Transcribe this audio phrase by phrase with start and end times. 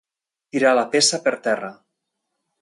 [0.55, 1.71] Tirar la peça per terra.